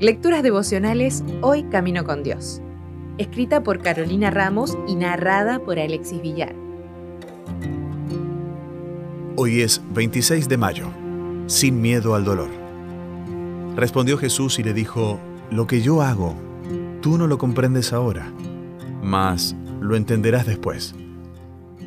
Lecturas 0.00 0.42
devocionales 0.42 1.22
Hoy 1.42 1.64
Camino 1.64 2.04
con 2.04 2.22
Dios. 2.22 2.62
Escrita 3.18 3.62
por 3.62 3.82
Carolina 3.82 4.30
Ramos 4.30 4.78
y 4.88 4.94
narrada 4.94 5.58
por 5.58 5.78
Alexis 5.78 6.22
Villar. 6.22 6.54
Hoy 9.36 9.60
es 9.60 9.82
26 9.92 10.48
de 10.48 10.56
mayo. 10.56 10.86
Sin 11.46 11.82
miedo 11.82 12.14
al 12.14 12.24
dolor. 12.24 12.48
Respondió 13.76 14.16
Jesús 14.16 14.58
y 14.58 14.62
le 14.62 14.72
dijo, 14.72 15.20
Lo 15.50 15.66
que 15.66 15.82
yo 15.82 16.00
hago, 16.00 16.34
tú 17.02 17.18
no 17.18 17.26
lo 17.26 17.38
comprendes 17.38 17.92
ahora, 17.92 18.32
mas 19.02 19.54
lo 19.80 19.96
entenderás 19.96 20.46
después. 20.46 20.94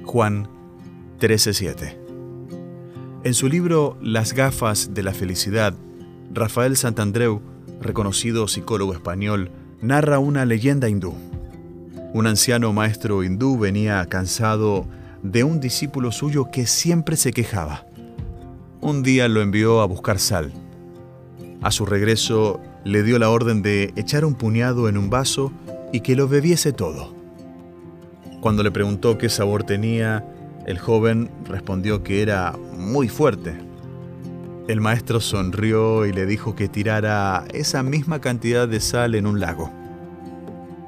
Juan 0.05 0.47
13:7 1.20 2.02
En 3.23 3.33
su 3.33 3.47
libro 3.47 3.97
Las 4.01 4.33
gafas 4.33 4.93
de 4.93 5.01
la 5.01 5.13
felicidad, 5.13 5.73
Rafael 6.33 6.75
Santandreu 6.75 7.41
reconocido 7.79 8.50
psicólogo 8.50 8.93
español, 8.93 9.50
narra 9.81 10.19
una 10.19 10.45
leyenda 10.45 10.89
hindú. 10.89 11.14
Un 12.14 12.28
anciano 12.28 12.73
maestro 12.73 13.23
hindú 13.23 13.57
venía 13.57 14.05
cansado 14.07 14.86
de 15.21 15.45
un 15.45 15.61
discípulo 15.61 16.11
suyo 16.11 16.51
que 16.51 16.67
siempre 16.67 17.15
se 17.15 17.31
quejaba. 17.31 17.86
Un 18.81 19.04
día 19.04 19.29
lo 19.29 19.42
envió 19.42 19.79
a 19.79 19.86
buscar 19.86 20.19
sal. 20.19 20.51
A 21.61 21.71
su 21.71 21.86
regreso 21.86 22.59
le 22.83 23.03
dio 23.03 23.19
la 23.19 23.29
orden 23.29 23.61
de 23.61 23.93
echar 23.95 24.25
un 24.25 24.36
puñado 24.36 24.89
en 24.89 24.97
un 24.97 25.09
vaso 25.09 25.53
y 25.93 26.01
que 26.01 26.17
lo 26.17 26.28
bebiese 26.28 26.73
todo. 26.73 27.14
Cuando 28.42 28.64
le 28.64 28.71
preguntó 28.71 29.17
qué 29.17 29.29
sabor 29.29 29.64
tenía, 29.64 30.25
el 30.65 30.79
joven 30.79 31.29
respondió 31.45 32.03
que 32.03 32.22
era 32.22 32.53
muy 32.77 33.09
fuerte. 33.09 33.55
El 34.67 34.80
maestro 34.80 35.19
sonrió 35.19 36.05
y 36.05 36.13
le 36.13 36.25
dijo 36.25 36.55
que 36.55 36.69
tirara 36.69 37.44
esa 37.53 37.83
misma 37.83 38.22
cantidad 38.22 38.67
de 38.67 38.80
sal 38.80 39.16
en 39.16 39.28
un 39.28 39.39
lago. 39.39 39.70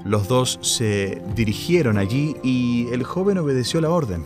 Los 0.06 0.28
dos 0.28 0.60
se 0.62 1.22
dirigieron 1.36 1.98
allí 1.98 2.38
y 2.42 2.88
el 2.92 3.04
joven 3.04 3.38
obedeció 3.38 3.82
la 3.82 3.90
orden. 3.90 4.24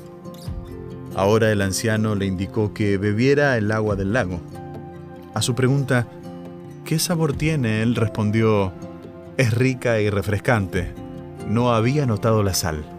Ahora 1.15 1.51
el 1.51 1.61
anciano 1.61 2.15
le 2.15 2.27
indicó 2.27 2.73
que 2.73 2.97
bebiera 2.97 3.57
el 3.57 3.71
agua 3.71 3.95
del 3.95 4.13
lago. 4.13 4.39
A 5.33 5.41
su 5.41 5.55
pregunta, 5.55 6.07
¿qué 6.85 6.99
sabor 6.99 7.33
tiene? 7.33 7.81
Él 7.81 7.95
respondió, 7.95 8.71
es 9.37 9.53
rica 9.53 9.99
y 9.99 10.09
refrescante. 10.09 10.93
No 11.47 11.73
había 11.73 12.05
notado 12.05 12.43
la 12.43 12.53
sal. 12.53 12.98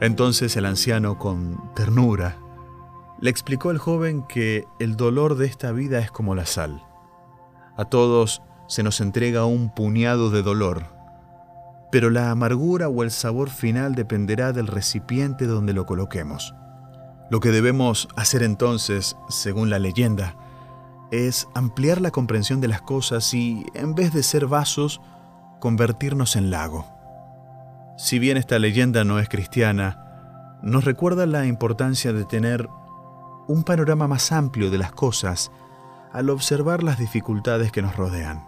Entonces 0.00 0.56
el 0.56 0.66
anciano, 0.66 1.18
con 1.18 1.72
ternura, 1.74 2.36
le 3.20 3.30
explicó 3.30 3.70
al 3.70 3.78
joven 3.78 4.22
que 4.22 4.64
el 4.78 4.96
dolor 4.96 5.36
de 5.36 5.46
esta 5.46 5.72
vida 5.72 5.98
es 5.98 6.10
como 6.10 6.34
la 6.36 6.46
sal. 6.46 6.82
A 7.76 7.84
todos 7.84 8.42
se 8.68 8.82
nos 8.82 9.00
entrega 9.00 9.44
un 9.44 9.74
puñado 9.74 10.30
de 10.30 10.42
dolor, 10.42 10.84
pero 11.90 12.10
la 12.10 12.30
amargura 12.30 12.88
o 12.88 13.02
el 13.02 13.10
sabor 13.10 13.50
final 13.50 13.94
dependerá 13.94 14.52
del 14.52 14.68
recipiente 14.68 15.46
donde 15.46 15.72
lo 15.72 15.86
coloquemos. 15.86 16.54
Lo 17.30 17.40
que 17.40 17.50
debemos 17.50 18.08
hacer 18.16 18.42
entonces, 18.42 19.16
según 19.28 19.68
la 19.68 19.78
leyenda, 19.78 20.36
es 21.10 21.48
ampliar 21.54 22.00
la 22.00 22.10
comprensión 22.10 22.60
de 22.60 22.68
las 22.68 22.82
cosas 22.82 23.34
y, 23.34 23.66
en 23.74 23.94
vez 23.94 24.12
de 24.12 24.22
ser 24.22 24.46
vasos, 24.46 25.00
convertirnos 25.58 26.36
en 26.36 26.50
lago. 26.50 26.97
Si 27.98 28.20
bien 28.20 28.36
esta 28.36 28.60
leyenda 28.60 29.02
no 29.02 29.18
es 29.18 29.28
cristiana, 29.28 30.60
nos 30.62 30.84
recuerda 30.84 31.26
la 31.26 31.46
importancia 31.46 32.12
de 32.12 32.24
tener 32.24 32.68
un 33.48 33.64
panorama 33.64 34.06
más 34.06 34.30
amplio 34.30 34.70
de 34.70 34.78
las 34.78 34.92
cosas 34.92 35.50
al 36.12 36.30
observar 36.30 36.84
las 36.84 37.00
dificultades 37.00 37.72
que 37.72 37.82
nos 37.82 37.96
rodean. 37.96 38.46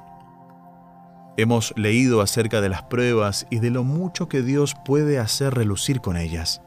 Hemos 1.37 1.75
leído 1.77 2.21
acerca 2.21 2.61
de 2.61 2.69
las 2.69 2.85
pruebas 2.85 3.49
y 3.51 3.59
de 3.59 3.71
lo 3.71 3.83
mucho 3.83 4.29
que 4.29 4.43
Dios 4.43 4.77
puede 4.85 5.19
hacer 5.19 5.53
relucir 5.53 6.01
con 6.01 6.17
ellas. 6.17 6.63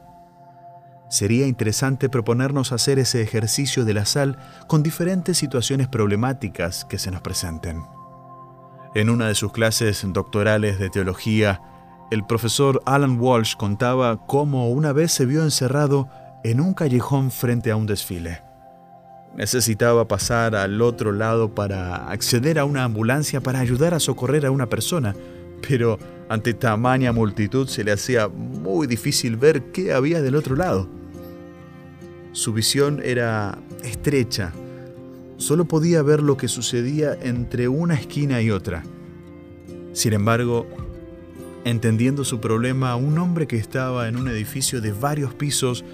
Sería 1.08 1.46
interesante 1.46 2.10
proponernos 2.10 2.70
hacer 2.70 2.98
ese 2.98 3.22
ejercicio 3.22 3.86
de 3.86 3.94
la 3.94 4.04
sal 4.04 4.36
con 4.66 4.82
diferentes 4.82 5.38
situaciones 5.38 5.88
problemáticas 5.88 6.84
que 6.84 6.98
se 6.98 7.10
nos 7.10 7.22
presenten. 7.22 7.82
En 8.94 9.08
una 9.08 9.28
de 9.28 9.34
sus 9.34 9.52
clases 9.52 10.04
doctorales 10.06 10.78
de 10.78 10.90
teología, 10.90 11.62
el 12.10 12.24
profesor 12.24 12.82
Alan 12.84 13.18
Walsh 13.18 13.56
contaba 13.56 14.24
cómo 14.26 14.70
una 14.70 14.92
vez 14.92 15.12
se 15.12 15.26
vio 15.26 15.42
encerrado 15.42 16.08
en 16.44 16.60
un 16.60 16.74
callejón 16.74 17.30
frente 17.30 17.70
a 17.70 17.76
un 17.76 17.86
desfile. 17.86 18.42
Necesitaba 19.36 20.06
pasar 20.06 20.54
al 20.54 20.80
otro 20.80 21.10
lado 21.10 21.54
para 21.54 22.08
acceder 22.08 22.58
a 22.58 22.64
una 22.64 22.84
ambulancia 22.84 23.40
para 23.40 23.58
ayudar 23.58 23.94
a 23.94 24.00
socorrer 24.00 24.46
a 24.46 24.50
una 24.50 24.68
persona, 24.68 25.16
pero 25.66 25.98
ante 26.28 26.54
tamaña 26.54 27.12
multitud 27.12 27.66
se 27.66 27.82
le 27.82 27.92
hacía 27.92 28.28
muy 28.28 28.86
difícil 28.86 29.36
ver 29.36 29.72
qué 29.72 29.92
había 29.92 30.22
del 30.22 30.36
otro 30.36 30.54
lado. 30.54 30.88
Su 32.32 32.52
visión 32.52 33.00
era 33.02 33.58
estrecha, 33.82 34.52
solo 35.36 35.64
podía 35.64 36.02
ver 36.02 36.22
lo 36.22 36.36
que 36.36 36.48
sucedía 36.48 37.16
entre 37.20 37.68
una 37.68 37.94
esquina 37.94 38.40
y 38.40 38.50
otra. 38.50 38.84
Sin 39.92 40.12
embargo, 40.12 40.66
entendiendo 41.64 42.24
su 42.24 42.40
problema, 42.40 42.94
un 42.96 43.18
hombre 43.18 43.46
que 43.46 43.56
estaba 43.56 44.08
en 44.08 44.16
un 44.16 44.28
edificio 44.28 44.80
de 44.80 44.92
varios 44.92 45.34
pisos 45.34 45.84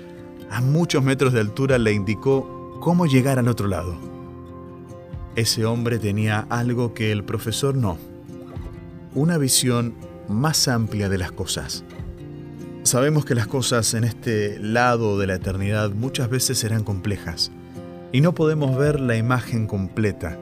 a 0.51 0.61
muchos 0.61 1.03
metros 1.05 1.33
de 1.33 1.41
altura 1.41 1.79
le 1.79 1.93
indicó 1.93 2.77
cómo 2.81 3.07
llegar 3.07 3.39
al 3.39 3.49
otro 3.49 3.69
lado. 3.69 3.97
Ese 5.37 5.65
hombre 5.65 5.99
tenía 5.99 6.41
algo 6.51 6.93
que 6.93 7.13
el 7.13 7.23
profesor 7.23 7.77
no, 7.77 7.99
una 9.15 9.39
visión 9.39 9.95
más 10.29 10.67
amplia 10.67 11.09
de 11.09 11.19
las 11.19 11.31
cosas. 11.31 11.85
Sabemos 12.83 13.25
que 13.25 13.37
las 13.37 13.47
cosas 13.47 13.95
en 13.95 14.05
este 14.05 14.59
lado 14.59 15.19
de 15.19 15.29
la 15.29 15.35
eternidad 15.35 15.91
muchas 15.91 16.29
veces 16.29 16.59
serán 16.59 16.83
complejas 16.83 17.53
y 18.11 18.21
no 18.21 18.35
podemos 18.35 18.77
ver 18.77 18.99
la 18.99 19.17
imagen 19.17 19.69
completa, 19.69 20.37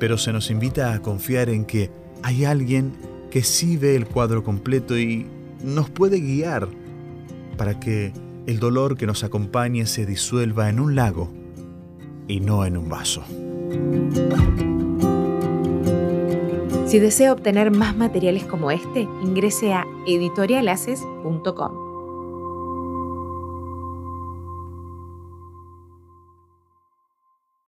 pero 0.00 0.18
se 0.18 0.32
nos 0.32 0.50
invita 0.50 0.92
a 0.92 1.00
confiar 1.00 1.48
en 1.48 1.64
que 1.64 1.92
hay 2.22 2.44
alguien 2.44 2.94
que 3.30 3.42
sí 3.42 3.76
ve 3.76 3.96
el 3.96 4.06
cuadro 4.06 4.42
completo 4.44 4.98
y 4.98 5.26
nos 5.62 5.88
puede 5.90 6.20
guiar 6.20 6.68
para 7.56 7.78
que 7.78 8.12
el 8.46 8.58
dolor 8.58 8.96
que 8.96 9.06
nos 9.06 9.22
acompañe 9.24 9.86
se 9.86 10.06
disuelva 10.06 10.68
en 10.68 10.80
un 10.80 10.94
lago 10.94 11.30
y 12.26 12.40
no 12.40 12.64
en 12.64 12.76
un 12.76 12.88
vaso. 12.88 13.22
Si 16.86 16.98
desea 16.98 17.32
obtener 17.32 17.70
más 17.70 17.96
materiales 17.96 18.44
como 18.44 18.70
este, 18.70 19.02
ingrese 19.22 19.72
a 19.72 19.84
editorialaces.com. 20.06 21.89